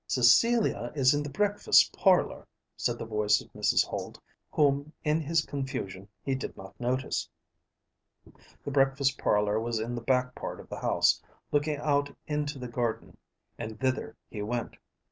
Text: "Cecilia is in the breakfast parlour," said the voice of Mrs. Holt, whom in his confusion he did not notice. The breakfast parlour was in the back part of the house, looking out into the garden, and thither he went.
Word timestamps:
"Cecilia 0.07 0.91
is 0.95 1.13
in 1.13 1.21
the 1.21 1.29
breakfast 1.29 1.93
parlour," 1.95 2.47
said 2.75 2.97
the 2.97 3.05
voice 3.05 3.39
of 3.39 3.53
Mrs. 3.53 3.85
Holt, 3.85 4.19
whom 4.51 4.91
in 5.03 5.21
his 5.21 5.45
confusion 5.45 6.07
he 6.23 6.33
did 6.33 6.57
not 6.57 6.73
notice. 6.79 7.29
The 8.65 8.71
breakfast 8.71 9.19
parlour 9.19 9.59
was 9.59 9.77
in 9.79 9.93
the 9.93 10.01
back 10.01 10.33
part 10.33 10.59
of 10.59 10.69
the 10.69 10.79
house, 10.79 11.21
looking 11.51 11.77
out 11.77 12.09
into 12.25 12.57
the 12.57 12.67
garden, 12.67 13.15
and 13.59 13.79
thither 13.79 14.17
he 14.27 14.41
went. 14.41 14.75